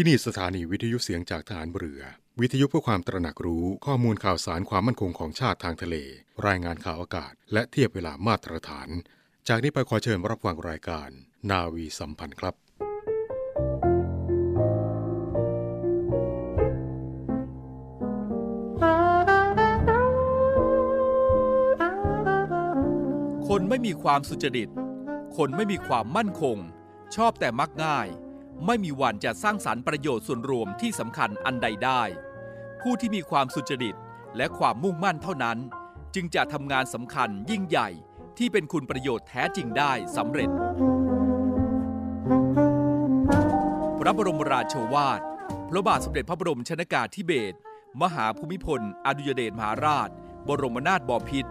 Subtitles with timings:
[0.00, 2.02] ที่นี่สถานีวิทยุเสียงจากฐานเรือ
[2.40, 5.96] วิทยุเพื่อความตระหนักรู้ข้อมูลข่าวสารความมั่นคงของชาติทางทะเล
[6.46, 8.88] รายงานข่าวอากาศ และเทียบเวลามาตรฐาน
[9.48, 11.08] จากนี้ไปขอเชิญรับฟังรายการ
[11.50, 12.54] นาวีสัมพันธ์ครับ
[23.48, 24.68] คนไม่มีความสุจริต
[25.36, 26.56] คนไม่มีความมั่นคง
[27.16, 28.08] ชอบแต่มักง่าย
[28.66, 32.02] ไม่มีวันจะสร้างสารรค์ประโยชน์ส่วนรวมที่สำคัญอันใดได้
[32.80, 33.96] ผู้ที่มีความสุจริต
[34.36, 35.58] และความมุ่งมั่นเท่านั้น
[36.14, 37.88] จึงจะทำงานสำคัญยิ่งใหญ่
[38.38, 40.50] ที่เป็นคุณประโยชน์แท้จริงได้สำเร็จ
[43.98, 45.20] พระบรมราโชวาท
[45.70, 47.56] พระบาทสมเด็จพระบรมชนากาธิเบศร
[48.02, 50.08] มหาภูมิพล อดุยเดชมหาราช
[50.48, 51.50] บรมนาถบพิตร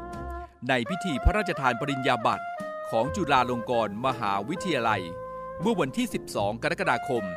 [0.70, 2.46] ในพิธีพระราชทานปริญญาบัตร
[2.90, 5.04] ของจุฬาลงกรณ์มหาวิทยาลัย
[5.62, 7.36] เมื่อวันที่ 12 กรกฎาคม 2522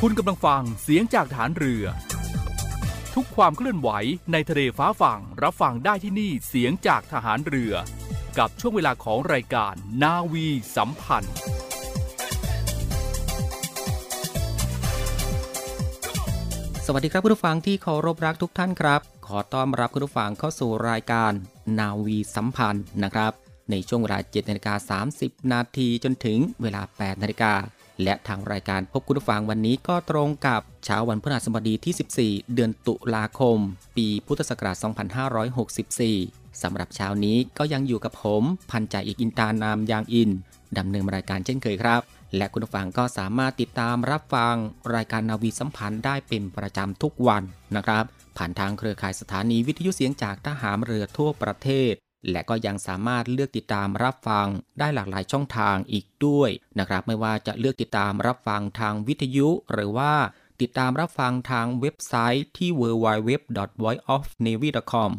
[0.00, 1.84] คุณกำลังฟังเสียงจากฐานเรือ
[3.14, 3.90] ทุกความเคลื่อนไหว
[4.32, 7.74] ในทะเลฟ้าฝั่งรับฟังได้ที่นี่เสียงจากทหารเรือ
[8.38, 11.34] กับช่วงเวลาของรายการนาวีสัมพันธ์
[16.94, 21.32] วัสดีครับคุณผู้ฟังที่เคารพรักทุกท่านครับ ขอต้อนรับคุณผู้ฟังเข้าสู่รายการ
[21.78, 23.32] นาวีสัมพันธ์นะครับ
[23.70, 27.52] ในช่วงเวลา7นาฬิกา30 นาทีจนถึงเวลา 8 นาฬิกา
[28.02, 33.58] และทางรายการพบคุณผู้ฟังวันนี้ก็ตรงกับเช้าวันพฤหัสบดีที่ 14 เดือนตุลาคม
[33.96, 34.76] ปีพุทธศักราช
[36.08, 40.30] 2564 สำหรับเช้านี้ก็ยังอยู่กับผม พันจ่าเอกอินตานามยางอิน
[40.78, 42.02] ดำเนินรายการเช่นเคยครับ
[42.36, 44.54] และคุณผู้ฟังก็สามารถติดตามรับฟัง
[44.94, 47.42] รายการนาวีสัมพันธ์ได้เป็นประจำทุกวัน
[47.76, 48.04] นะครับ
[48.36, 51.92] ผ่านทางเครือข่ายสถานีวิทยุเสียงจากทหารเรือทั่วประเทศ
[52.30, 54.46] และก็ยังสามารถเลือกติดตามรับฟัง
[54.78, 60.12] ได้หลากหลายช่องทางอีกด้วยนะครับ ไม่ว่าจะเลือกติดตามรับฟังทางวิทยุหรือว่า
[60.60, 65.10] ติดตามรับฟังทางเว็บไซต์ที่ www.voiceofnavy.com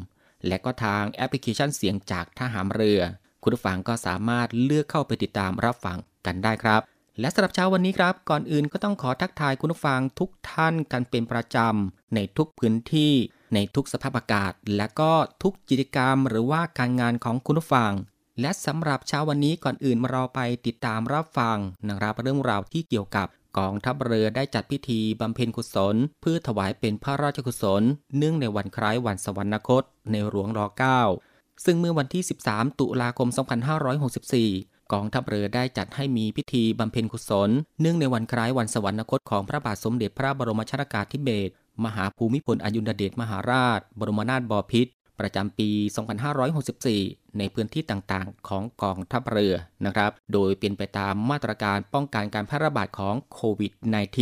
[0.47, 3.01] และก็ทางแอปพลิเคชันเสียงจากทหารเรือ
[3.43, 6.81] คุณผู้ฟังก็สามารถเลือกเข้าไปติดตามรับฟังกันได้ครับ
[7.19, 13.13] และสำหรับเช้าวันนี้ครับ ก่อนอื่นก็ต้องขอทักทายคุณผู้ฟังทุกท่านกันเป็นประจำในทุกพื้นที่
[13.53, 15.11] ในทุกสภาพอากาศ และก็
[15.43, 17.91] ทุกกิจกรรมหรือว่าการงานของคุณผู้ฟัง
[18.41, 21.57] และสำหรับเช้าวันนี้ก่อนอื่นมาเราไปติดตามรับฟัง
[21.87, 27.83] นะครับเรื่องราวที่เกี่ยวกับกองทัพเรือได้จัดพิธีบำเพ็ญกุศล เพื่อถวายเป็นพระราชกุศล
[28.17, 30.59] เนื่องในวันคล้ายวันสวรรคต ในหลวงร
[31.11, 37.49] 9 ซึ่งเมื่อวันที่ 13 ตุลาคม 2564 กองทัพเรือได้จัดให้มีพิธีบำเพ็ญกุศล
[37.81, 41.53] เนื่องในวันคล้ายวันสวรรคตของพระบาทสมเด็จพระบรมชนากาธิเบศร
[41.85, 45.69] มหาภูมิพลอดุลยเดชมหาราช บรมนาถบพิตรประจำปี
[46.53, 49.55] 2564 ในพื้นที่ต่างๆ ของกองทัพเรือ
[49.85, 53.71] นะครับ โดยเป็นไปตามมาตรการป้องกันการแพร่ระบาดของโควิด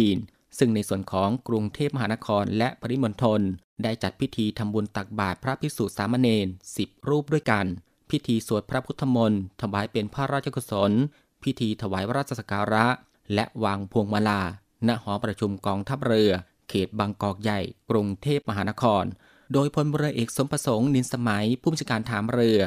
[0.03, 3.41] -19 ซึ่งในส่วนของกรุงเทพมหานครและปริมณฑล
[3.83, 7.65] ได้จัดพิธีทำบุญตักบาตรพระภิกษุสามเณร10 รูปด้วยกัน
[8.11, 10.91] พิธีสวดพระพุทธมนต์ถวายเป็นพระราชกุศล
[11.44, 12.85] พิธีถวายราชสักการะ
[13.33, 14.41] และวางพวงมาลา
[14.88, 16.31] ณ หอประชุมกองทัพเรือ
[16.69, 19.03] เขตบางกอกใหญ่ กรุงเทพมหานคร
[19.53, 22.59] โดยพลเรือเอกสมประสงค์นินสมัยผู้บัญชาการฐานเรือ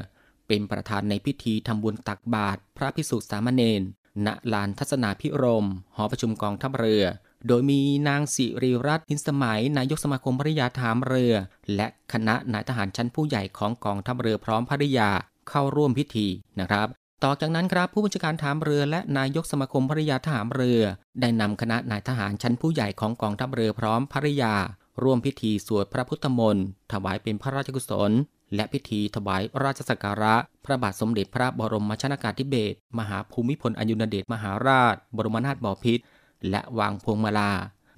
[0.49, 3.83] เป็นประธานในพิธีทำบุญตักบาตรพระภิกษุสามเณร
[4.27, 5.67] ณ ลานทัศนาพิรม
[5.97, 7.05] หอประชุมกองทัพเรือ
[7.49, 11.35] โดยมีนางสิริรัตน์นินสมัย นายกสมาคมภริยาฐานเรือ
[11.75, 15.11] และคณะนายทหารชั้นผู้ใหญ่ของกองทัพเรือพร้อมภริยา
[15.49, 16.27] เข้าร่วมพิธี
[16.61, 16.89] นะครับ
[17.25, 20.83] ต่อจากนั้นครับผู้บัญชาการฐานเรือและนายกสมาคมภริยาทหารเรือ
[21.21, 24.55] ได้นำคณะนายทหารชั้นผู้ใหญ่ของกองทัพเรือพร้อมภริยา
[25.03, 28.13] ร่วมพิธีสวดพระพุทธมนต์ถวายเป็นพระราชกุศล
[28.55, 30.35] และพิธีถวายราชสักการะ
[30.65, 36.03] พระบาทสมเด็จพระบรมชนากาธิเบศรมหาภูมิพลอดุลยเดชมหาราช บรมนาถบพิตร
[36.51, 37.53] และวางพวงมาลา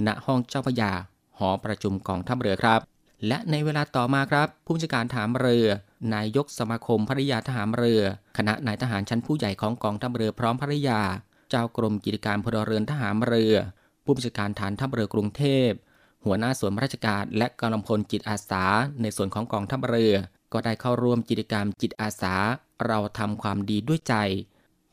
[0.07, 0.93] ณห้องเจ้าพระยา
[1.39, 2.81] หอประชุมกองทัพเรือครับ
[3.27, 5.69] และในเวลาต่อมาครับ ผู้บัญชาการฐานเรือ
[6.15, 8.03] นายกสมาคมภริยาทหารเรือ
[8.37, 11.01] คณะนายทหารชั้นผู้ใหญ่ของกองทัพเรือพร้อมภริยา
[11.51, 13.55] เจ้ากรมกิจการพลเรือนทหารเรือ
[14.05, 15.71] ผู้บัญชาการฐานทัพเรือกรุงเทพ
[16.25, 18.65] หัวหน้าส่วนราชการและกำลังพลจิตอาสา
[19.03, 20.15] ในส่วนของกองทัพเรือ
[20.53, 22.35] ก็ได้เข้าร่วมกิจกรรมจิตอาสา
[22.87, 24.15] เราทำความดีด้วยใจ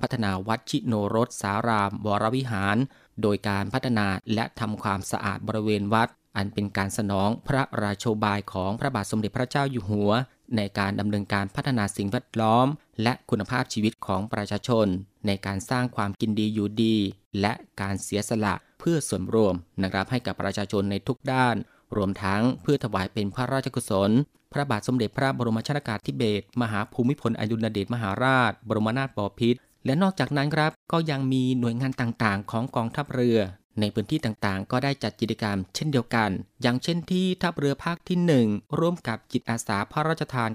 [0.02, 2.78] พัฒนาวัดชิโนรสสารามวรวิหาร
[3.22, 10.12] โดยการพัฒนาและทำความสะอาดบริเวณวัดอันเป็นการสนองพระราโชบายของพระบาทสมเด็จพระเจ้าอยู่หัว
[10.58, 12.68] ในการดำเนินการพัฒนาสิ่งแวดล้อม
[13.04, 14.88] และคุณภาพชีวิตของประชาชน
[15.28, 16.96] ในการสร้างความกินดีอยู่ดี
[17.42, 21.56] และการเสียสละเพื่อส่วนรวมนะครับให้กับประชาชนในทุกด้าน
[21.96, 24.12] รวมทั้งเพื่อถวายเป็นพระราชกุศล
[24.54, 33.40] พระบาทสมเด็จพระบรมชนากาธิเบศรมหาภูมิพลอดุลยเดชมหาราช บรมนาถบพิตรและนอกจากนั้นครับก็ยังมีหน่วยงานต่างๆ ของกองทัพเรือ
[33.80, 36.30] ในพื้นที่ต่างๆ ก็ได้จัดกิจกรรมเช่นเดียวกัน
[36.62, 38.18] อย่างเช่นที่ทัพเรือภาคที่
[38.50, 40.50] 1 ร่วมกับจิตอาสาพระราชทาน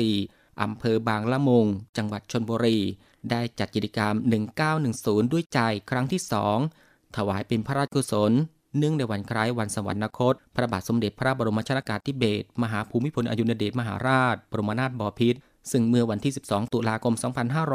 [0.00, 1.66] 904 อำเภอบางละมุง
[1.96, 2.78] จังหวัดชนบุรี
[3.30, 4.14] ได้จัดกิจกรรม
[4.72, 5.60] 1910 ด้วยใจ
[5.90, 6.20] ครั้งที่
[6.68, 8.32] 2 ถวายเป็นพระราชกุศล
[8.78, 15.38] เนื่องในวันคล้ายวันสวรรคต พระบาทสมเด็จพระบรมชนากาธิเบศร มหาภูมิพลอดุลยเดชมหาราช บรมนาถบพิตร
[15.70, 17.14] ซึ่งเมื่อวันที่ 12 ตุลาคม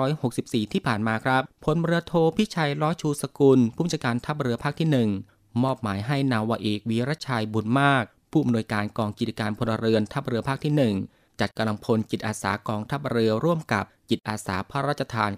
[0.05, 4.89] 2564 ที่ผ่านมาครับพลเรือโทพิชัยล้อชูสกุล ผู้บัญชาการทัพเรือภาคที่
[5.27, 10.73] 1 มอบหมายให้นาวาเอกวีรชัยบุญมาก ผู้อำนวยการกองกิจการพลเรือนทัพเรือภาคที่
[11.09, 15.31] 1 จัดกำลังพลจิตอาสากองทัพเรือร่วมกับจิตอาสาพระราชทาน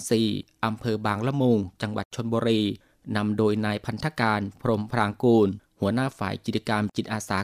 [0.00, 2.60] 904 อำเภอบางละมุง จังหวัดชนบุรี
[3.16, 5.48] นำโดยนายพันธการ พรหมพรางกูล
[5.80, 7.38] หัวหน้าฝ่ายกิจกรรมจิตอาสา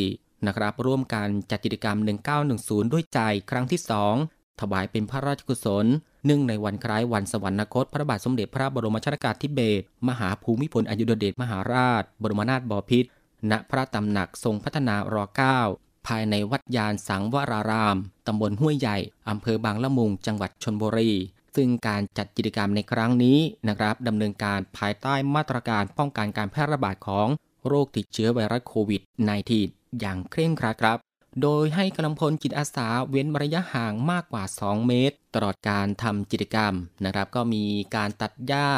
[0.00, 1.96] 904 นะครับร่วมกันจัดกิจกรรม
[2.44, 3.20] 1910 ด้วยใจ
[3.50, 3.80] ครั้งที่
[4.20, 5.86] 2 ถวายเป็นพระราชกุศล
[6.24, 13.08] เนื่องในวันคล้ายวันสวรรคต พระบาทสมเด็จพระบรมชนากาธิเบศรมหาภูมิพลอดุลยเดชมหาราช บรมนาถบพิตร
[13.50, 15.16] ณพระตำหนักทรงพัฒนาร
[15.62, 17.96] 9ภายในวัดยานสังวราราม
[18.26, 18.96] ตำบลห้วยใหญ่
[19.28, 21.10] อำเภอบางละมุง จังหวัดชนบุรี
[21.56, 23.38] ซึ่งการจัดกิจกรรมในครั้งนี้
[23.68, 27.28] นะครับดำเนินการภายใต้มาตรการป้องกันการแพร่ระบาดของ
[27.68, 29.00] โรคติดเชื้อไวรัสโควิด
[29.38, 30.98] -19 อย่างเคร่งครัดครับ
[31.42, 36.72] โดยให้กำลังพลจิตอาสาเว้นระยะห่างมากกว่า 2 เมตร ตลอดการทำกิจกรรม
[37.04, 37.64] นะครับ ก็มี
[37.96, 38.68] การตัดหญ้า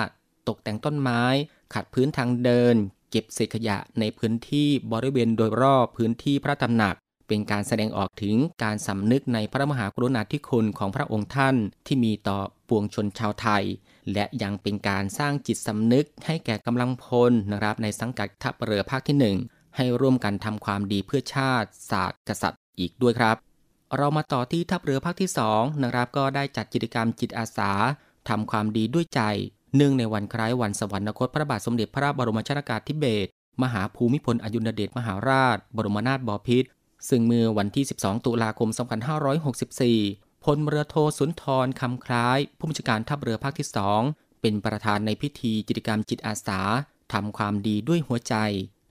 [0.48, 1.22] ตกแต่งต้นไม้
[1.74, 2.74] ขัดพื้นทางเดิน
[3.10, 6.94] เก็บเศษขยะในพื้นที่บริเวณโดยรอบพื้นที่พระตำหนัก
[7.28, 11.56] เป็นการแสดงออกถึงการสำนึกในพระมหากรุณาธิคุณของพระองค์ท่าน
[11.86, 12.38] ที่มีต่อ
[12.68, 13.64] ปวงชนชาวไทย
[14.12, 23.36] และยังเป็นการสร้างจิตสำนึกให้แก่กำลังพลนะครับในสังกัดทัพเรือภาคที่ 1 ให้ร่วมกันทำความดีเพื่อชาติ ศาสตร์กษัตริย์อีกด้วยครับ
[23.96, 27.70] เรามาต่อที่ทัพเรือภาคที่2นะครับก็ได้จัดกิจกรรมจิตอาสา
[28.28, 29.20] ทำความดีด้วยใจ
[29.76, 33.30] เนื่องในวันคล้ายวันสวรรคตพระบาทสมเด็จพระบรมชนากาธิเบศร
[33.62, 36.68] มหาภูมิพลอดุลยเดชมหาราช บรมนาถบพิตร
[37.08, 38.68] ซึ่งเมื่อวันที่ 12 ตุลาคม
[39.56, 43.68] 2564 พลเรือโทสุนทรคำคล้าย ผู้บัญชาการทัพเรือภาคที่
[44.04, 46.60] 2เป็นประธานในพิธีกิจกรรมจิตอาสา
[47.12, 48.34] ทำความดีด้วยหัวใจ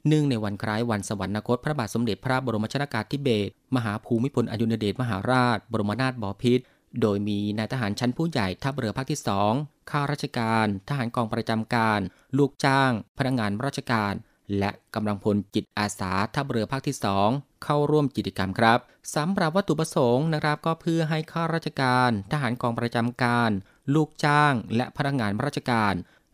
[0.07, 6.63] เนื่องในวันคล้ายวันสวรรคตพระบาทสมเด็จพระบรมชนากาธิเบศรมหาภูมิพลอดุลยเดชมหาราช บรมนาถบพิตร
[7.01, 9.19] โดยมีนายทหารชั้นผู้ใหญ่ทัพเรือภาคที่
[9.55, 11.99] 2ข้าราชการ ทหารกองประจำการ
[12.37, 14.13] ลูกจ้าง พนักงานราชการ
[14.59, 16.95] และกำลังพลจิตอาสาทัพเรือภาคที่
[17.29, 18.79] 2เข้าร่วมกิจกรรมครับ
[19.15, 23.51] สำหรับวัตถุประสงค์นะครับก็เพื่อให้ข้าราชการ ทหารกองประจำการ
[23.93, 25.93] ลูกจ้าง และพนักงานราชการ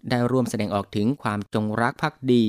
[0.09, 2.45] ได้ร่วมแสดงออกถึงความจงรักภักดี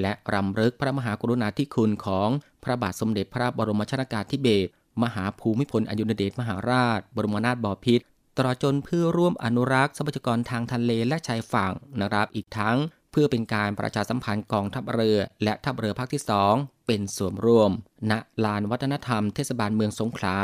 [0.00, 2.28] และรำลึกพระมหากรุณาธิคุณของ
[2.64, 4.70] พระบาทสมเด็จพระบรมชนากาธิเบศร
[5.02, 8.04] มหาภูมิพลอดุลยเดชมหาราช บรมนาถบพิตร
[8.36, 12.76] ตลอดจนเพื่อร่วมอนุรักษ์ทรัพยากรทางทะเลและชายฝั่งนะครับอีกทั้ง
[13.10, 16.22] เพื่อเป็นการประชาสัมพันธ์กองทัพเรือ และทัพเรือภาคที่
[16.54, 17.70] 2 เป็นส่วนร่วม
[18.10, 18.12] ณ
[18.44, 20.36] ลานวัฒนธรรมเทศบาลเมืองสงขลา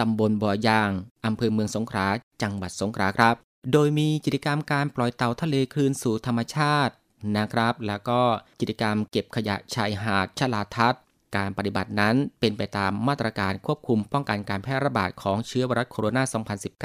[0.00, 0.90] ตำบลบ่อยาง
[1.26, 2.06] อำเภอเมืองสงขลา
[2.42, 3.34] จังหวัดสงขลาครับ
[3.72, 6.92] โดยมีกิจกรรมการปล่อยเต่าทะเลคืนสู่ธรรมชาติ
[7.36, 8.20] นะครับ แล้วก็
[8.60, 11.02] กิจกรรมเก็บขยะชายหาดชลาทัศน์
[11.36, 16.18] การปฏิบัตินั้นเป็นไปตามมาตรการควบคุมป้องกันการแพร่ระบาดของเชื้อไวรัสโคโรน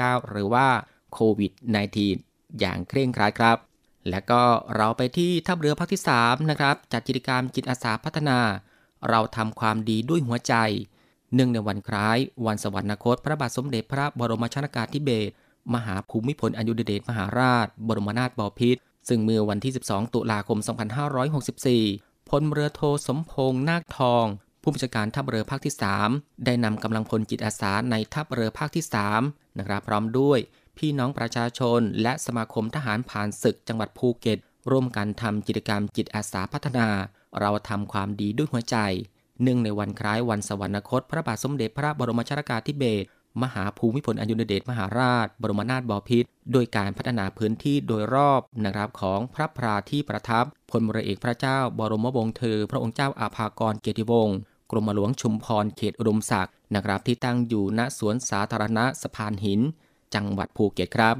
[0.06, 0.66] า 2019 หรือว่า
[1.12, 1.52] โควิด
[2.06, 3.56] -19 อย่างเคร่งครัดครับ
[4.10, 4.42] และก็
[4.76, 8.38] เราไปที่ทัพเรือภาคที่ 3 นะครับ จัดกิจกรรมจิตอาสาพัฒนา
[9.08, 10.54] เราทำความดีด้วยหัวใจ
[11.34, 15.32] เนื่องในวันคล้าย วันสวรรคต พระบาทสมเด็จพระบรมชนากาธิเบศร
[15.74, 20.58] มหาภูมิพลอดุลยเดชมหาราช บรมนาถบพิตร ซึ่งเมื่อวันที่ 12 ตุลาคม
[21.44, 24.24] 2564 พลเรือโทสมพงษ์นาคทอง
[24.62, 25.74] ผู้บัญชาการทัพเรือภาคที่
[26.08, 28.84] 3 ได้นำกำลังพลจิตอาสาในทัพเรือภาคที่
[29.20, 30.38] 3นะครับพร้อมด้วย
[30.78, 34.38] พี่น้องประชาชน และสมาคมทหารผ่านศึกจังหวัดภูเก็ต
[34.70, 36.88] ร่วมกันทำกิจกรรมจิตอาสาพัฒนา
[37.40, 38.76] เราทำความดีด้วยหัวใจ
[39.42, 43.06] เนื่องในวันคล้ายวันสวรรคต พระบาทสมเด็จพระบรมชนากาธิเบศร
[43.42, 54.36] มหาภูมิพลอดุลยเดชมหาราช บรมนาถบพิตรโดยการพัฒนาพื้นที่โดยรอบนะครับของพระพราที่ประทับพลเรือเอกพระเจ้า บรมวงศ์เธอ พระองค์เจ้าอาภากรเกียรติวงศ์
[54.70, 59.60] กรมหลวงชุมพรเขตอุดมศักดิ์นะครับที่ตั้งอยู่ณสวนสาธารณะสะพานหิน
[60.14, 61.16] จังหวัดภูเก็ตครับ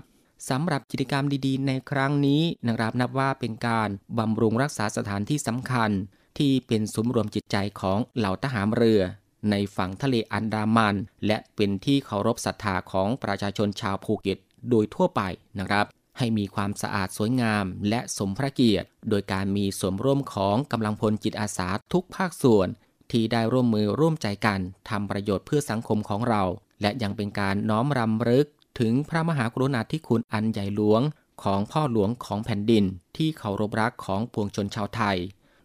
[0.48, 3.88] สำหรับกิจกรรมดีๆ ในครั้งนี้นะครับนับว่าเป็นการ
[4.18, 5.90] บำรุงรักษาสถานที่สำคัญ
[6.38, 9.02] ที่เป็นศูนย์รวมจิตใจของเหล่าทหารเรือ
[9.50, 14.38] ในฝั่งทะเลอันดามัน และเป็นที่เคารพศรัทธาของประชาชนชาวภูเก็ต
[14.70, 15.22] โดยทั่วไป
[15.58, 15.86] นะครับ
[16.18, 22.68] ให้มีความสะอาดสวยงาม และสมพระเกียรติ โดยการมีส่วนร่วมของกำลังพลจิตอาสาทุกภาคส่วน
[23.10, 26.42] ที่ได้ร่วมมือร่วมใจกันทำประโยชน์เพื่อสังคมของเรา
[26.82, 28.46] และยังเป็นการน้อมรำลึก
[28.80, 31.02] ถึงพระมหากรุณาธิคุณอันใหญ่หลวง
[31.42, 32.84] ของพ่อหลวงของแผ่นดิน
[33.16, 35.18] ที่เคารพรักของปวงชนชาวไทย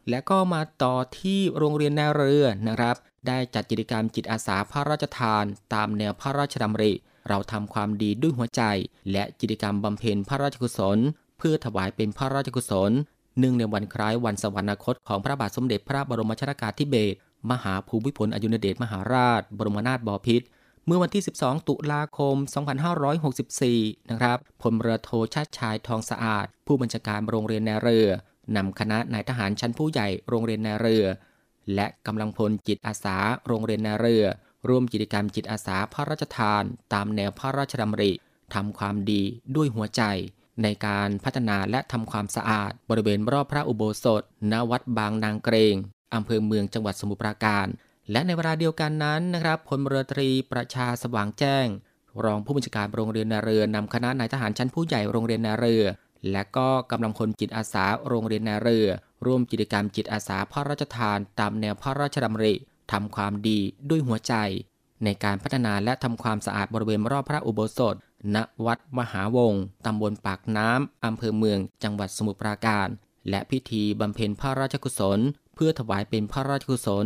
[0.10, 2.96] และก็มาต่อที่โรงเรียนนาเรือนะครับ
[3.28, 6.94] ได้จัดกิจกรรมจิตอาสาพระราชทาน ตามแนวพระราชดำริ
[7.30, 8.62] เราทำความดีด้วยหัวใจ
[9.12, 10.98] และกิจกรรมบำเพ็ญพระราชกุศล
[11.38, 12.92] เพื่อถวายเป็นพระราชกุศล
[13.40, 17.18] เนื่องในวันคล้ายวันสวรรคตของพระบาทสมเด็จพระบรมชนากาธิเบศร
[17.52, 20.46] มหาภูมิพลอดุลยเดชมหาราช บรมนาถบพิตร
[20.86, 22.36] เมื่อวันที่ 12 ตุลาคม
[23.24, 28.08] 2564 นะครับพลเรือโทชาติชายทองสะอาด ผู้บัญชาการโรงเรียนนเรือ
[28.56, 31.06] นำคณะนายทหารชั้นผู้ใหญ่โรงเรียนนาเรือ
[31.76, 34.26] และกำลังพลจิตอาสาโรงเรียนนาเรือ
[34.70, 38.12] ร่วมกิจกรรมจิตอาสาพระราชทาน ตามแนวพระราชดำริ
[38.54, 39.22] ทำความดี
[39.56, 40.04] ด้วยหัวใจ
[40.64, 45.76] ในการพัฒนาและทำความสะอาด บริเวณรอบพระอุโบสถ ณ วัดบางนางเกรง
[46.14, 47.68] อำเภอเมืองจังหวัดสมุทรปราการ
[48.12, 51.68] และในเวลาเดียวกันนั้นนะครับพลเรือตรีประชาสว่างแจ้ง
[52.24, 55.84] รองผู้บัญชาการโรงเรียนนาเรือนำคณะนายทหารชั้นผู้ใหญ่โรงเรียนนาเรือ
[56.32, 58.88] และก็กำลังพลจิตอาสาโรงเรียนนาเรือ
[59.26, 62.54] ร่วมกิจกรรมจิตอาสาพระราชทานตามแนวพระราชดำริ
[62.92, 64.34] ทำความดีด้วยหัวใจ
[65.04, 67.96] ในการพัฒนาและทำความสะอาดบริเวณรอบพระอุโบสถ
[68.36, 72.88] ณ วัดมหาวงศ์ตำบลปากน้ำอำเภอเมือง จังหวัดสมุทรปราการ
[73.30, 75.20] และพิธีบำเพ็ญพระราชกุศล
[75.56, 77.06] เพื่อถวายเป็นพระราชกุศล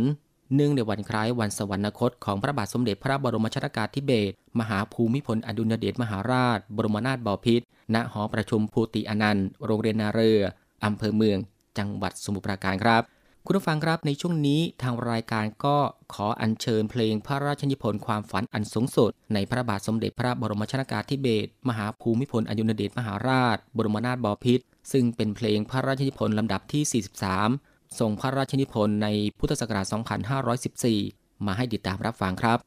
[0.54, 10.40] เนื่องในวันคล้ายวันสวรรคตของพระบาทสมเด็จพระบรมชนากาธิเบศรมหาภูมิพลอดุลยเดชมหาราช บรมนาถบพิตร ณหอประชุมภูติอนันต์ โรงเรียนนาเรือ
[10.84, 11.38] อำเภอเมือง
[11.78, 13.02] จังหวัดสมุทรปราการครับ
[13.46, 15.76] คุณผู้ฟังครับในช่วงนี้ทางรายการก็
[16.14, 27.04] ขออัญเชิญเพลงพระราชนิพนธ์ความฝันอันสูงสุด ในพระบาทสมเด็จพระบรมชนากาธิเบศรมหาภูมิพลอดุลยเดชมหาราช บรมนาถบพิตรซึ่งเป็นเพลงพระราชนิพนธ์ลำดับที่
[27.50, 29.86] 43 ทรงพระราชนิพนธ์ในพุทธศักราช
[30.66, 32.58] 2514 มาให้ติดตามรับฟังครับ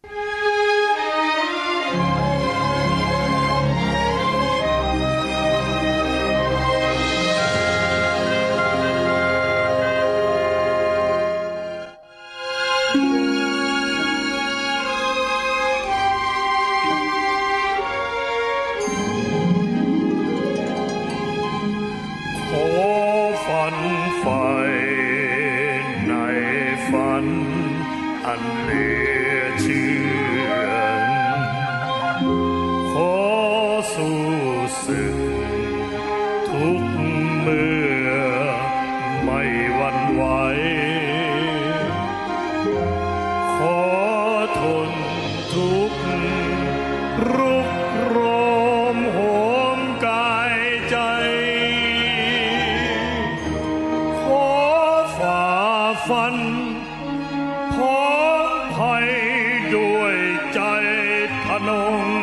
[61.66, 62.23] ท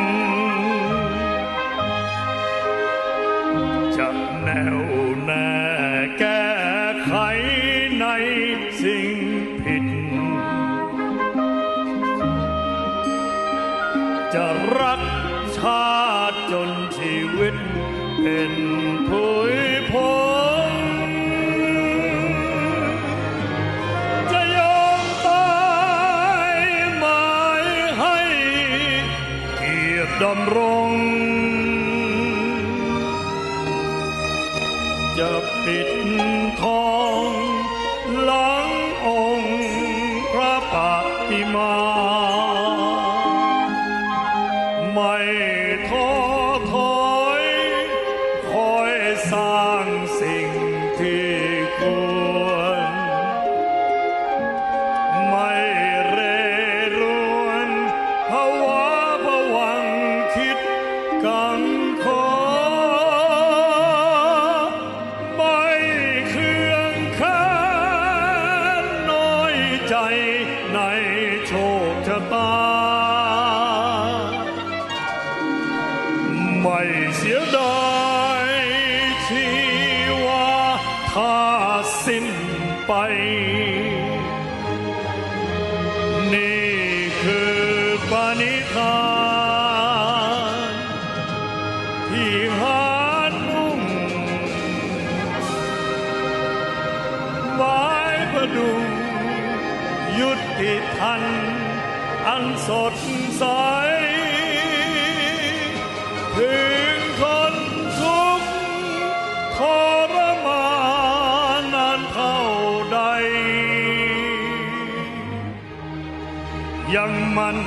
[116.95, 117.59] ยังมั่น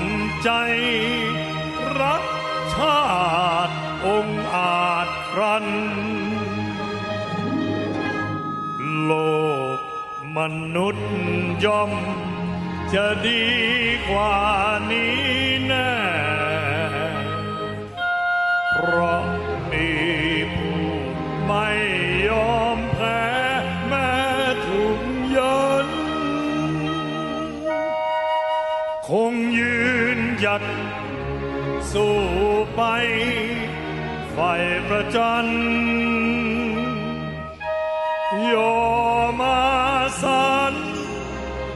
[0.43, 0.51] ใจ
[2.01, 2.25] รัก
[2.75, 3.05] ชา
[3.69, 3.77] ติ
[4.07, 5.67] องค์อาจครัน
[9.03, 9.13] โล
[9.77, 9.79] ก
[10.37, 10.39] ม
[10.75, 11.09] นุษย์
[11.65, 11.93] ย่อม
[12.95, 13.45] จะดี
[14.09, 14.37] กว่า
[14.91, 15.19] นี้
[15.67, 16.04] แน่
[31.95, 32.19] สู้
[32.77, 32.83] ไป
[34.33, 34.39] ไฟ
[34.89, 35.47] ประจัน
[38.45, 38.55] โย
[39.41, 39.61] มา
[40.23, 40.75] สัน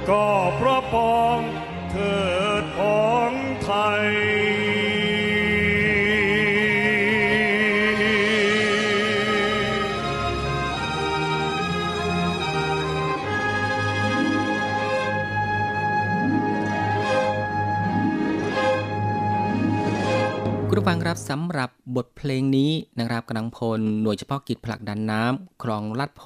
[0.09, 0.27] ก็
[0.59, 1.41] พระปอง
[20.71, 26.23] คุณผู้ฟังครับสำหรับบทเพลงนี้นะครับกำลังพลหน่วยเฉพาะกิจผลักดันน้ำคลองลาดโพ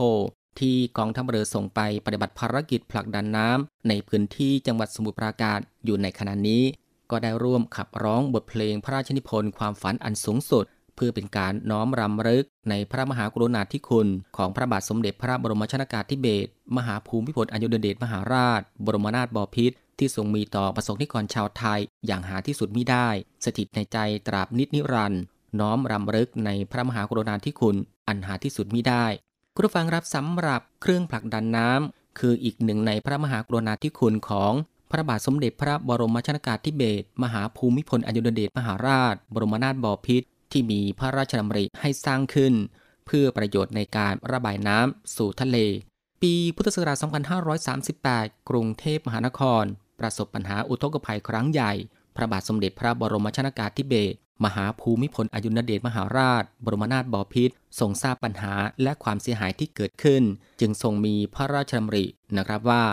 [0.61, 6.63] ที่กองทัพเรือส่งไปปฏิบัติภารกิจผลักดันน้ำในพื้นที่จังหวัดสมุทรปราการอยู่ในขณะนี้
[7.11, 10.65] ก็ได้ร่วมขับร้องบทเพลงพระราชนิพนธ์ความฝันอันสูงสุด
[10.97, 23.09] เพื่อเป็นการน้อมรำลึกในพระมหากรุณาธิคุณของพระบาทสมเด็จพระบรมชนากาธิเบศรมหาภูมิพลอดุลยเดชมหาราช บรมนาถบพิตร ที่ทรงมีต่อประสงค์นิกรชาวไทยอย่างหาที่สุดมิได้
[23.45, 25.23] สถิตในใจตราบนิจนิรันดร์
[25.61, 27.77] น้อมรำลึกในพระมหากรุณาธิคุณ
[28.09, 29.07] อันหาที่สุดมิได้
[29.55, 34.53] คุณผู้ฟังรับสำหรับเครื่องผลักดันน้ำคืออีกหนึ่งในพระมหากรุณาธิคุณของ
[34.91, 42.55] พระบาทสมเด็จพระบรมชนากาธิเบศรมหาภูมิพลอดุลยเดชมหาราช บรมนาถบพิตรที่มีพระราชดำริให้สร้างขึ้น
[43.07, 45.59] เพื่อประโยชน์ในการระบายน้ำสู่ทะเล
[46.23, 46.97] ปีพุทธศักราช
[47.93, 49.65] 2538 กรุงเทพมหานคร
[50.03, 51.73] ประสบปัญหาอุทกภัยครั้งใหญ่
[52.17, 60.23] พระบาทสมเด็จพระบรมชนากาธิเบศรมหาภูมิพลอดุลยเดชมหาราช บรมนาถบพิตรทรงทราบปัญหาและความเสียหายที่เกิดขึ้น
[60.61, 62.05] จึงทรงมีพระราชดำริ
[62.37, 62.85] นะครับว่า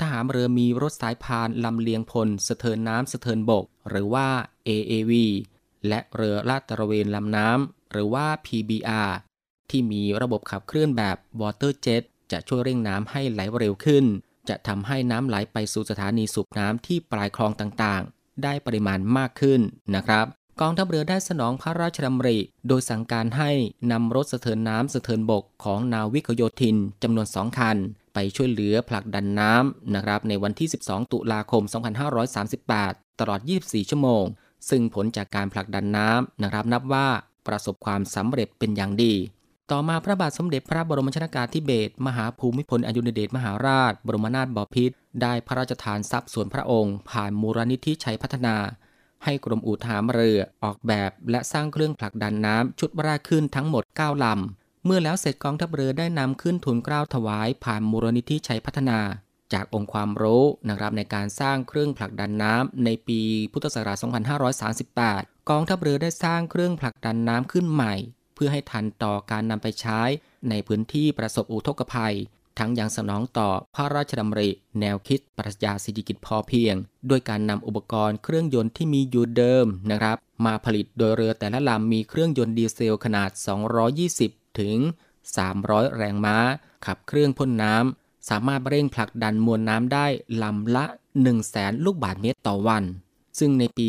[0.00, 4.28] ทหารเรือมีรถสายพานลำเลียงพลสะเทินน้ำสะเทินบก หรือว่า
[4.68, 5.12] AAV
[5.88, 9.10] และเรือลาดตระเวนลำน้ำหรือว่า PBR
[9.70, 14.04] ที่มีระบบขับเคลื่อนแบบ Water Jet จะช่วยเร่งน้ำให้ไหลเร็วขึ้น
[14.48, 19.60] จะทำให้น้ำไหลไปสู่สถานีสูบน้ำที่ปลายคลองต่างๆ ได้ปริมาณมากขึ้น
[19.94, 20.26] นะครับ
[20.60, 23.50] กองทัพเรือได้สนองพระราชดำริ โดยสั่งการให้
[23.92, 27.76] นำรถสะเทินน้ำสะเทินบกของนาวิกโยธินจำนวน2คัน
[28.14, 31.62] ไปช่วยเหลือผลักดันน้ำนะครับในวันที่ 12 ตุลาคม
[32.42, 34.24] 2538 ตลอด 24 ชั่วโมง
[34.68, 37.08] ซึ่งผลจากการผลักดันน้ำนะครับนับว่า
[37.46, 39.14] ประสบความสำเร็จเป็นอย่างดี
[39.72, 48.56] ต่อมาพระบาทสมเด็จพระบรมชนากาธิเบศรมหาภูมิพลอดุลยเดชมหาราช บรมนาถบพิตรได้พระราชทานทรัพย์ส่วนพระองค์ ผ่านมูลนิธิชัยพัฒนา
[49.24, 58.98] ให้กรมอู่ทหารเรือออกแบบและสร้างเครื่องผลักดันน้ำชุดแรกขึ้นทั้งหมด 9 ลำ เมื่อแล้วเสร็จกองทัพเรือได้นำขึ้นทุนเกล้าถวายผ่านมูลนิธิชัยพัฒนา
[59.52, 63.20] จากองค์ความรู้นะครับในการสร้างเครื่องผลักดันน้ำในปี
[63.52, 63.96] พุทธศักราช
[64.74, 67.94] 2538 กองทัพเรือได้สร้างเครื่องผลักดันน้ำขึ้นใหม่
[68.34, 70.00] เพื่อให้ทันต่อการนำไปใช้
[70.50, 72.16] ในพื้นที่ประสบอุทกภัย
[72.58, 76.74] ทั้งยังสนองต่อพระราชดำริ แนวคิดปรัชญาเศรษฐกิจพอเพียง
[77.10, 80.16] ด้วยการนำอุปกรณ์เครื่องยนต์ที่มีอยู่เดิมนะครับ
[80.46, 83.30] มาผลิตโดยเรือแต่ละลำมีเครื่องยนต์ดีเซลขนาด
[83.94, 84.76] 220 ถึง
[85.38, 86.36] 300 แรงม้า
[86.86, 90.06] ขับเครื่องพ่นน้ำสามารถเร่งผลักดันมวลน้ำได้
[90.42, 92.84] ลำละ 1 0 0 0 0แสนลูกบาศก์เมตรต่อวัน
[93.38, 93.86] ซึ่งในปี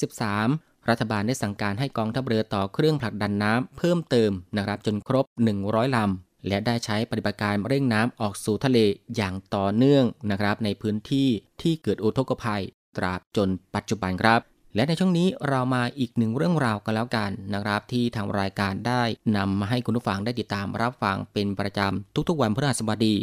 [0.00, 5.24] 2553 รัฐบาลได้สั่งการให้กองทัพเรือต่อเครื่องผลักดันน้ำเพิ่มเติมนะครับจนครบ
[5.60, 8.78] 100ลำและได้ใช้ปฏิบัติการเร่งน้ำออกสู่ทะเล
[9.16, 11.28] อย่างต่อเนื่องนะครับในพื้นที่
[11.62, 12.62] ที่เกิดอุทกภัย
[12.96, 14.40] ตราบจนปัจจุบันครับ
[14.74, 19.02] และในช่วงนี้เรามาอีกหนึ่งเรื่องราวกันแล้วกันนะครับ ที่ทางรายการได้
[19.36, 23.14] นำมาให้คุณผู้ฟังได้ติดตามรับฟังเป็นประจำทุกๆ วันพฤหัสบดี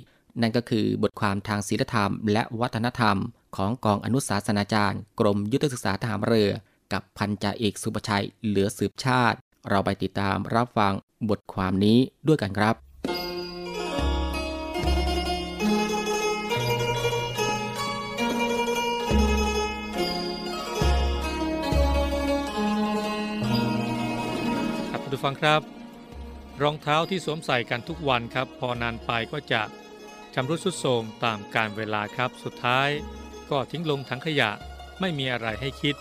[0.41, 3.17] นั่นก็คือบทความทางศีลธรรม และวัฒนธรรม
[3.55, 6.51] ของกองอนุสาสนาจารย์ กรมยุทธศึกษาทหารเรือ
[6.93, 9.37] กับพันจ่าเอกสุประชัยเหลือสืบชาติ
[9.69, 10.93] เราไปติดตามรับฟัง
[11.29, 12.75] บทความนี้ด้วยกันครับ
[24.89, 25.61] ครับดูฟังครับ
[26.61, 29.61] รองเท้าที่สวมใส่กันทุกวันครับ พอนานไปก็จะ
[30.33, 32.89] ชำรุดทรุดโทรมตามการเวลาครับ สุดท้าย
[33.49, 34.49] ก็ทิ้งลงถังขยะ
[34.99, 35.95] ไม่มีอะไรให้คิด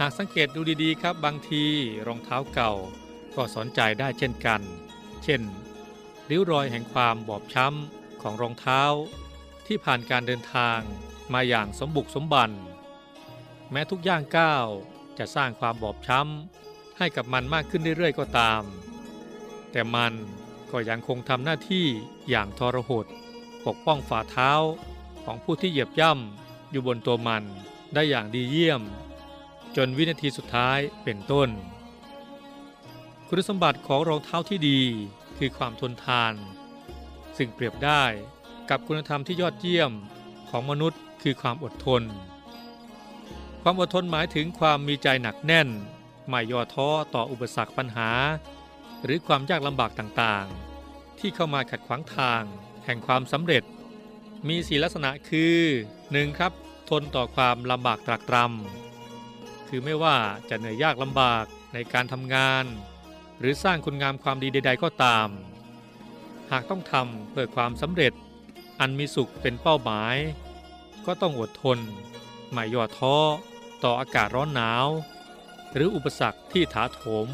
[0.00, 1.64] หากสังเกตดูดีๆครับบางที
[2.06, 2.72] รองเท้าเก่า
[3.36, 4.60] ก็สอนใจได้เช่นกัน
[5.24, 5.42] เช่น
[6.30, 8.82] ริ้วรอยแห่งความบอบช้ำของรองเท้า
[9.66, 10.78] ที่ผ่านการเดินทาง
[11.32, 12.50] มาอย่างสมบุกสมบัน
[13.70, 14.66] แม้ทุกย่างก้าว
[15.18, 18.62] จะสร้างความบอบช้ำให้กับมันมากขึ้นเรื่อยๆก็ตาม
[19.72, 20.12] แต่มัน
[20.70, 21.86] ก็ยังคงทำหน้าที่
[22.28, 23.06] อย่างทรหด
[23.66, 24.52] ปกป้องฝ่าเท้า
[25.24, 27.44] ของผู้ที่เหยียบย่ำอยู่บนตัวมัน
[27.94, 28.82] ได้อย่างดีเยี่ยม
[29.76, 31.48] จนวินาทีสุดท้ายเป็นต้น
[33.28, 34.80] คุณสมบัติของรองเท้าที่ดี
[35.38, 36.34] คือความทนทาน
[37.36, 38.02] ซึ่งเปรียบได้
[38.70, 39.92] กับคุณธรรมที่ยอดเยี่ยม
[40.48, 42.02] ของมนุษย์คือความอดทน
[43.62, 45.68] ความอดทนหมายถึงความมีใจหนักแน่น
[46.28, 48.10] ไม่ย่อท้อต่ออุปสรรคปัญหา
[49.04, 52.42] หรือความยากลำบากต่างๆ ที่เข้ามาขัดขวางทาง
[52.84, 53.62] แห่งความสำเร็จ
[54.48, 55.56] มีสีลักษณะคือ
[56.00, 56.38] 1.
[56.38, 56.52] ครับ
[56.90, 58.87] ทนต่อความลำบากตรากตรำ
[59.68, 62.64] คือไม่ว่าจะเหนื่อยยากลำบากในการทำงาน
[63.38, 65.28] หรือสร้างคุณงามความดีใด ๆ ก็ตาม
[66.50, 68.12] หากต้องทำเพื่อความสำเร็จ
[68.80, 70.16] อันมีสุขเป็นเป้าหมาย
[71.06, 71.78] ก็ต้องอดทน
[72.50, 73.16] ไม่ย่อท้อ
[73.84, 74.86] ต่ออากาศร้อนหนาว
[75.74, 77.28] หรืออุปสรรคที่ถาโถม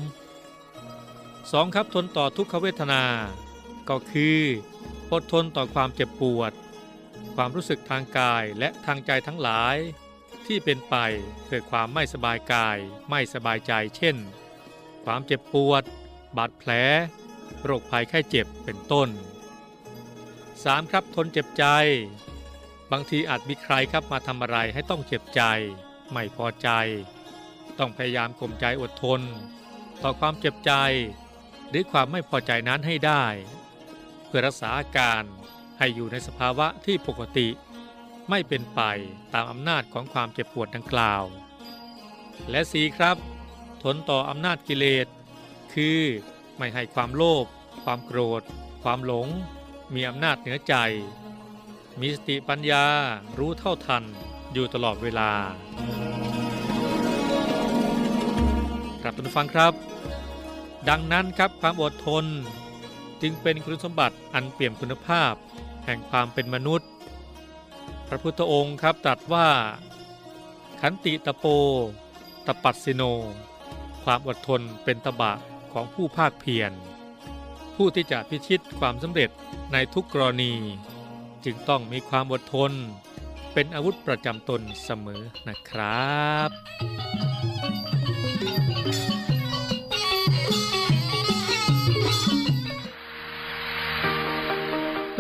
[0.65, 1.75] 2.
[1.75, 3.05] ครับทนต่อทุกขเวทนา
[3.89, 4.39] ก็คือ
[5.13, 6.53] อดทนต่อความเจ็บปวด
[7.35, 9.77] ความรู้สึกทางกายและทางใจทั้งหลาย
[10.47, 10.97] ที่เป็นไป
[11.45, 12.79] เพื่อความไม่สบายกาย
[13.11, 14.17] ไม่สบายใจ เช่น
[15.05, 15.83] ความเจ็บปวด
[16.37, 16.71] บาดแผล
[17.63, 19.09] โรคภัยไข้เจ็บเป็นต้น
[19.81, 20.91] 3.
[20.91, 21.65] ครับทนเจ็บใจ
[22.91, 25.43] บางทีอาจมีใครครับมาทำอะไรให้ต้องเจ็บใจ
[26.13, 26.69] ไม่พอใจ
[27.79, 29.21] ต้องพยายามข่มใจอดทน
[30.03, 30.73] ต่อความเจ็บใจ
[31.69, 33.25] หรือความไม่พอใจนั้นให้ได้
[34.27, 35.23] เพื่อรักษาอาการ
[35.79, 37.49] ให้อยู่ในสภาวะที่ปกติ
[38.31, 38.81] ไม่เป็นไป
[39.35, 41.25] ตามอำนาจของความเจ็บปวดดังกล่าว
[42.51, 43.17] และสีครับ
[43.83, 45.07] ทนต่ออำนาจกิเลส
[45.75, 46.01] คือ
[46.57, 47.47] ไม่ให้ความโลภ
[47.85, 48.43] ความโกรธ
[48.83, 49.29] ความหลง
[49.95, 50.75] มีอำนาจเหนือใจ
[52.01, 52.85] มีสติปัญญา
[53.39, 54.05] รู้เท่าทัน
[54.53, 55.31] อยู่ตลอดเวลา
[59.01, 59.73] ครับท่านฟังครับ
[60.89, 62.25] ดังนั้นครับความอดทน
[63.23, 65.33] จึงเป็นคุณสมบัติอันเปี่ยมคุณภาพ
[65.85, 66.89] แห่งความเป็นมนุษย์
[68.09, 69.49] พระพุทธองค์ครับตรัสว่า
[70.81, 71.45] ขันติตะโป
[72.47, 73.03] ตปัสสิโน
[74.05, 75.33] ความอดทนเป็นตบะ
[75.73, 76.73] ของผู้ภาคเพียร
[77.77, 79.31] ผู้ที่จะพิชิตความสำเร็จ
[79.73, 80.55] ในทุกกรณี
[81.45, 82.73] จึงต้องมีความอดทน
[83.53, 87.24] เป็นอาวุธประจำตนเสมอนะครับ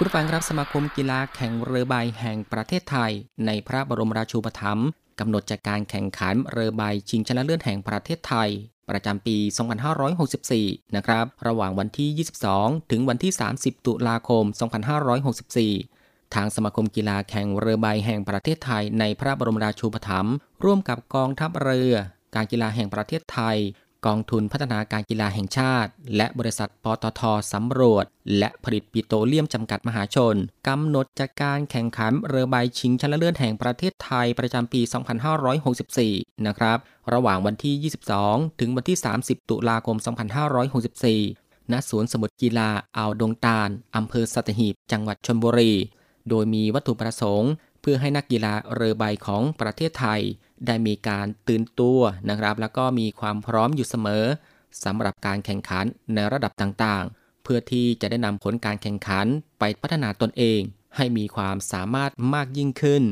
[0.00, 3.12] คุณฟังครับสมาคมกีฬาแข่งเรือใบแห่งประเทศไทย
[3.46, 4.86] ในพระบรมราชูปถัมภ์
[5.20, 8.50] กำหนดจัดการแข่งขันเรือใบชิงชนะเลิศแห่งประเทศไทย
[8.90, 9.36] ประจำปี
[10.16, 14.44] 2564 นะครับ ระหว่างวันที่ 22 ถึงวันที่ 30 ตุลาคม
[15.78, 20.34] 2564 ทางสมาคมกีฬาแข่งเรือใบแห่งประเทศไทยในพระบรมราชูปถัมภ์
[20.64, 21.94] ร่วมกับกองทัพเรือ
[22.34, 23.58] การกีฬาแห่งประเทศไทย
[24.06, 27.20] กองทุนพัฒนาการกีฬาแห่งชาติ และบริษัทปตท
[27.52, 28.04] สำรวจ
[28.38, 30.34] และผลิตปิโตรเลียมจำกัดมหาชน
[30.68, 34.80] กำหนดจัดการแข่งขันเรือใบชิงชนะเลิศแห่งประเทศไทยประจำปี
[35.64, 36.78] 2564 นะครับ
[37.12, 39.96] ระหว่างวันที่ 22 ถึงวันที่ 30 ตุลาคม
[40.84, 45.72] 2564 ณ สวนสมุทรกีฬาอ่าวดงตาลอำเภอสัตหีบ จังหวัดชลบุรี
[46.28, 47.52] โดยมีวัตถุประสงค์
[47.90, 50.20] พื่อให้นักกีฬาเรือใบของประเทศไทย
[50.66, 54.24] ได้มีการตื่นตัวนะครับ แล้วก็มีความพร้อมอยู่เสมอ
[54.84, 59.26] สำหรับการแข่งขันในระดับต่างๆ เพื่อที่จะได้นำผลการแข่งขัน
[59.58, 60.60] ไปพัฒนาตนเอง
[60.96, 63.02] ให้มีความสามารถมากยิ่งขึ้น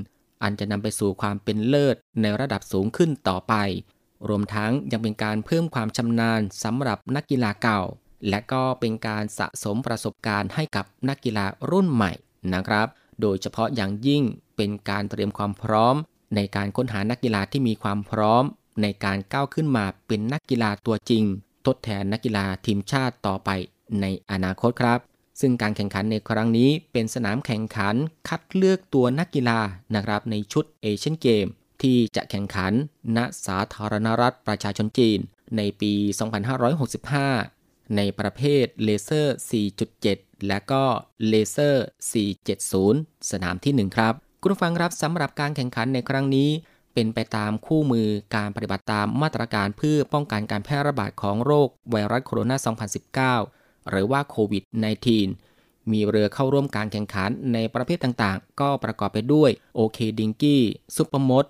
[0.42, 3.54] อันจะนำไปสู่ความเป็นเลิศในระดับสูงขึ้นต่อไป
[4.28, 7.82] รวมทั้งยังเป็นการเพิ่มความชำนาญสำหรับนักกีฬาเก่า
[8.28, 12.12] และก็เป็นการสะสมประสบการณ์ให้กับนักกีฬารุ่นใหม่
[12.54, 12.88] นะครับ
[13.20, 14.22] โดยเฉพาะอย่างยิ่ง
[14.56, 15.96] เป็นการเตรียมความพร้อม
[16.36, 18.44] ในการค้นหานักกีฬาที่มีความพร้อม
[18.82, 21.24] ในการก้าวขึ้นมาเป็นนักกีฬาตัวจริง
[21.66, 23.50] ทดแทนนักกีฬาทีมชาติต่อไป
[24.00, 24.98] ในอนาคตครับ
[25.40, 27.94] ซึ่งการแข่งขันในครั้งนี้เป็นสนามแข่งขัน
[28.28, 29.60] คัดเลือกตัวนักกีฬา
[29.94, 31.46] นะครับในชุดเอเชียนเกม
[31.82, 32.72] ที่จะแข่งขัน
[33.16, 35.18] ณสาธารณรัฐประชาชนจีน
[35.56, 35.92] ในปี
[36.60, 37.55] 2565
[37.96, 39.36] ในประเภทเลเซอร์
[39.90, 40.84] 4.7 และก็
[41.28, 41.84] เลเซอร์
[42.56, 46.50] 470 สนามที่ 1 ครับ คุณผู้ฟังครับสำหรับการแข่งขันในครั้งนี้
[46.94, 54.62] เป็นไปตามคู่มือการปฏิบัติตามมาตรการเพื่อป้องกันการแพร่ระบาดของโรคไวรัสโคโรนา 2019 หรือว่าโควิด
[55.26, 60.62] -19 มีเรือเข้าร่วมการแข่งขันในประเภทต่างๆ ก็ประกอบไปด้วย OK Dinghy
[60.96, 61.44] ซูเปอร์มด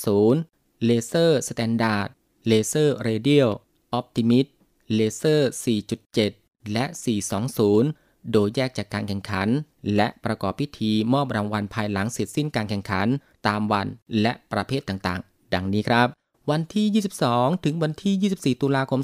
[0.00, 2.08] 470เลเซอร์ Standard
[2.46, 3.50] เลเซอร์ Radial
[3.92, 4.46] Optimist
[4.94, 5.50] เลเซอร์
[6.10, 6.84] 4.7 และ
[7.58, 9.48] 420 โดยแยกจากการแข่งขัน
[9.96, 13.06] และประกอบพิธีมอบรางวัลภายหลังเสร็จสิ้นการแข่งขัน
[13.46, 13.86] ตามวัน
[14.20, 16.08] และประเภทต่างๆ ดังนี้ครับ
[16.50, 16.86] วันที่
[17.24, 19.00] 22 ถึงวันที่ 24 ตุลาคม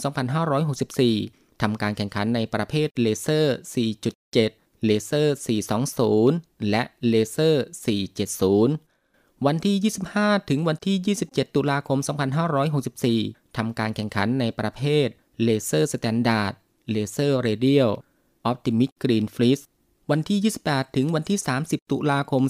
[0.99, 3.55] 2564 ทำการแข่งขันในประเภทเลเซอร์
[4.21, 5.35] 4.7 เลเซอร์
[6.03, 7.65] 420 และเลเซอร์
[8.71, 11.99] 470วันที่ 25 ถึงวันที่ 27 ตุลาคม
[12.79, 15.09] 2564 ทำการแข่งขันในประเภท
[15.43, 16.53] เลเซอร์สแตนดาร์ด
[16.91, 17.91] เลเซอร์เรเดียล
[18.45, 19.61] ออปติมิ g กรีนฟลิส
[20.11, 22.43] วันที่ 28 ถึงวันที่ 30 ตุลาคม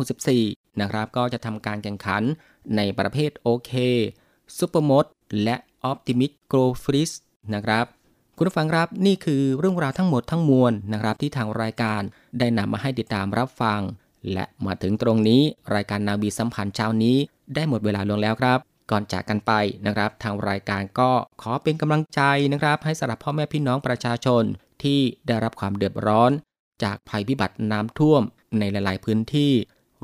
[0.00, 2.22] 2564 นะครับ ก็จะทำการแข่งขัน
[2.76, 3.72] ในประเภทโอเค
[4.58, 5.04] ซูเปอร์มด
[5.42, 7.10] และออปติมิ g โกลฟลิส
[7.54, 7.86] นะครับ
[8.36, 12.02] คุณผู้ฟังครับนี่คือเรื่องราวทั้งหมดทั้งมวลนะครับ ที่ทางรายการ
[12.38, 13.80] ได้นำมาให้ติดตามรับฟัง
[14.32, 15.42] และมาถึงตรงนี้
[15.74, 17.16] รายการนาวีสัมพันธ์เช้านี้
[17.54, 18.58] ได้หมดเวลาลงแล้วครับ
[18.90, 19.52] ก่อนจากกันไป
[19.86, 21.10] นะครับ ทางรายการก็
[21.42, 22.20] ขอเป็นกำลังใจ
[22.52, 24.42] นะครับ ให้สำหรับพ่อแม่พี่น้องประชาชน
[24.82, 26.30] ที่ได้รับความเดือดร้อน
[26.82, 28.22] จากภัยพิบัติน้ำท่วม
[28.58, 29.52] ในหลาย ๆ พื้นที่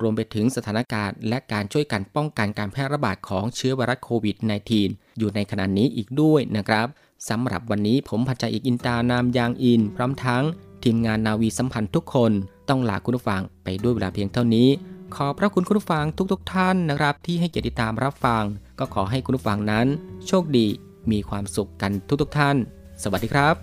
[0.00, 4.36] รวมไปถึงสถานการณ์และการช่วยกันป้องกันการแพร่ระบาดของเชื้อไวรัสโควิด
[4.78, 6.86] -19 อยู่ในขณะนี้อีกด้วยนะครับ
[7.28, 10.44] สำหรับวันนี้ผมพันจ่าเอกอินตานามยางอิน พร้อมทั้ง
[10.84, 12.32] ทีมงานนาวีสัมพันธ์ทุกคน
[12.68, 14.68] ต้องลาคุณผู้ฟังไปด้วยเวลาเพียงเท่านี้
[15.14, 18.44] ขอพระคุณคุณผู้ฟังทุกๆทท่านนะครับ ที่ให้เกียรติตามรับฟัง
[18.78, 19.86] ก็ขอให้คุณผู้ฟังนั้น
[20.26, 20.66] โชคดี
[21.10, 22.56] มีความสุขกันทุกๆทท่าน
[23.02, 23.54] สวัสดีครับ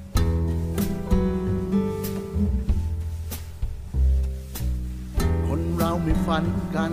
[5.48, 6.46] คนเราไม่ฝัน
[6.76, 6.92] กัน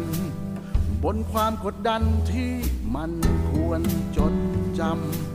[1.04, 2.02] บนความกดดัน
[2.32, 2.52] ที่
[2.94, 3.12] มัน
[3.50, 3.80] ควร
[4.16, 4.34] จด
[4.80, 4.82] จ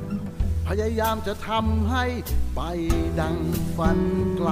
[0.08, 2.06] ำพยายามจะทำให้
[2.56, 2.62] ไป
[3.20, 3.38] ดัง
[3.78, 4.00] ฝัน
[4.38, 4.52] ไกล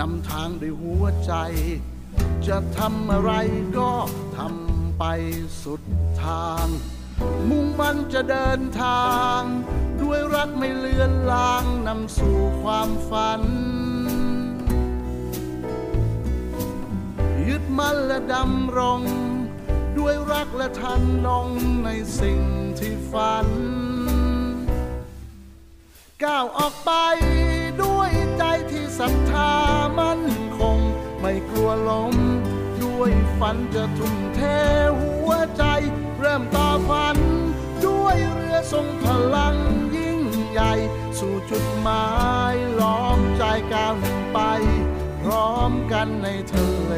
[0.00, 1.34] นำทางด้วยหัวใจ
[2.48, 3.32] จะทำอะไร
[3.78, 3.90] ก็
[4.38, 5.04] ทำไป
[5.62, 5.82] สุด
[6.24, 6.66] ทาง
[7.48, 9.40] มุ่งมันจะเดินทาง
[10.00, 13.42] ด้วยรักไม่เลือนลางนำสู่ความฝัน
[17.48, 19.00] ยึดมั่นและดำรง
[19.98, 21.48] ด้วยรักและทันลง
[21.84, 21.88] ใน
[22.20, 22.40] สิ่ง
[22.78, 23.48] ที่ฝัน
[26.24, 26.90] ก้าวออกไป
[27.82, 29.52] ด้วยใจที่ศรัทธา
[29.98, 30.24] มั่น
[30.58, 30.78] คง
[31.20, 32.14] ไม่กลัวล้ม
[32.82, 34.40] ด้วยฝันจะทุ่มเท
[38.70, 39.56] ทรงพลัง
[39.96, 40.20] ยิ่ง
[40.50, 40.72] ใหญ่
[41.18, 42.06] สู่จุดหมา
[42.52, 44.38] ยล้อมใจก้าวหนึ่งไป
[45.22, 46.94] พร้อมกันในทะเล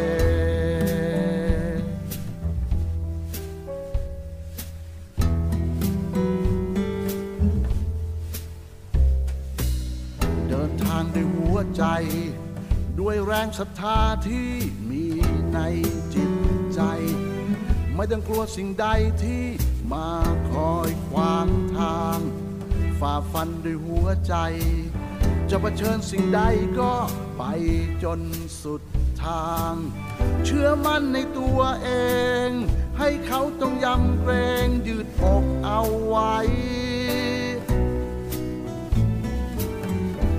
[10.49, 11.85] เดินทางด้วยหัวใจ
[13.01, 14.51] ด้วยแรงศรัทธาที่
[14.91, 15.05] มี
[15.53, 15.59] ใน
[16.15, 16.33] จิต
[16.75, 16.81] ใจ
[17.95, 18.87] ไม่ต้องกลัวสิ่งใด
[19.23, 19.45] ที่
[19.93, 20.11] มา
[20.51, 22.19] คอยขวางทาง
[23.01, 24.35] ฝ่าฟันด้วยหัวใจ
[25.51, 26.41] จะเผชิญสิ่งใด
[26.81, 26.93] ก็
[27.37, 27.43] ไป
[28.03, 28.21] จน
[28.63, 28.83] สุด
[29.25, 29.75] ทาง
[30.45, 31.91] เชื่อมั่นในตัวเอ
[32.47, 32.49] ง
[32.99, 34.33] ให้เขาต้องยำเกร
[34.67, 36.37] งยืดอกเอาไว้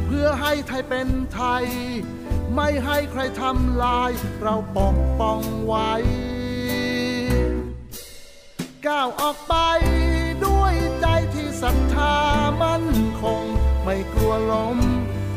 [0.06, 1.66] เพื่อให้ไทยเป็นไทย
[2.56, 5.92] ไม่ให้ใครทำลาย เราปกป้องไว้
[8.88, 9.56] ก้าวออกไป
[10.46, 12.16] ด้วยใจที่ศรัทธา
[12.62, 12.88] มั่น
[13.22, 13.44] คง
[13.84, 14.78] ไม่กลัวล้ม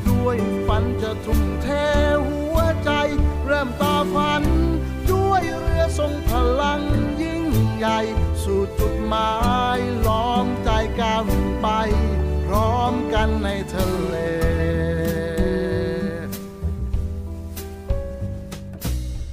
[0.09, 1.69] ด้วยฝันจะทุ่มเท
[2.27, 2.91] หัวใจ
[3.47, 4.43] เริ่มต่อฝัน
[5.13, 6.31] ด้วยเรือทรงพ
[6.61, 6.81] ลัง
[7.23, 7.45] ยิ่ง
[7.77, 8.01] ใหญ่
[8.43, 9.33] สู่จุดหมา
[9.79, 11.69] ยล้อมใจก้าวหนึ่งไป
[12.45, 14.17] พร้อมกันในทะเล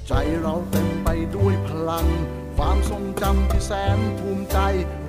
[0.08, 2.08] ใจเราเต็มไปด้วยพลัง
[2.76, 4.58] ความทรงจำที่แสนภูมิใจ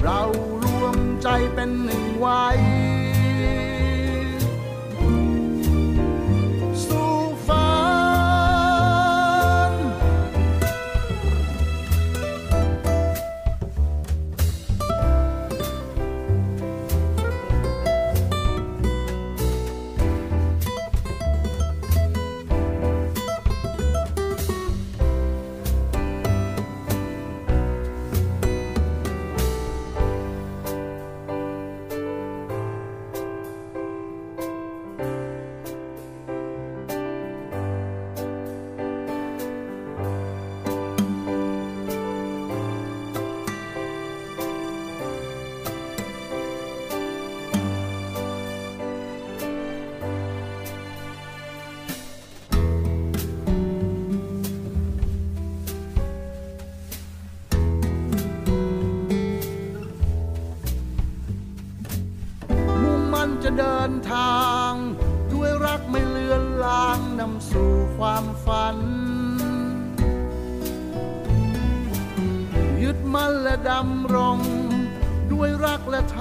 [0.02, 0.20] เรา
[0.64, 2.44] รวมใจเป็นหนึ่งไว้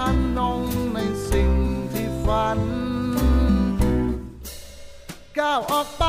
[0.06, 0.62] านนง
[0.94, 1.50] ในสิ่ง
[1.92, 2.60] ที่ฝัน
[5.40, 6.06] ก้าวออกไป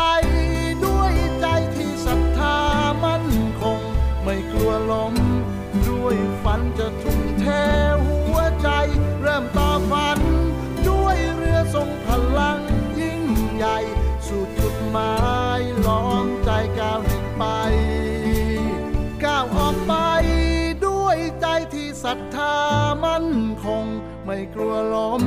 [23.66, 23.86] คง
[24.26, 25.22] ไม่กลัวล้ม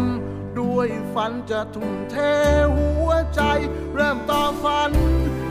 [0.59, 2.15] ด้วยฝันจะทุ่มเท
[2.75, 3.41] หัวใจ
[3.95, 4.91] เริ่มต่อฝัน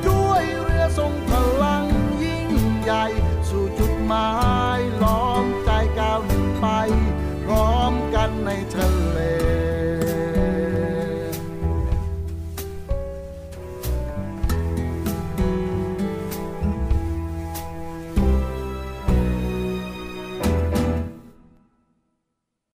[0.09, 1.31] ด้วยเรือทรงพ
[1.63, 1.85] ลัง
[2.25, 2.51] ยิ่ง
[2.83, 3.05] ใหญ่
[3.49, 4.31] สู่จุดหมา
[4.79, 6.67] ยล้อมใจก้าวหนึ่งไป
[7.45, 9.19] พร้อมกันในทะเล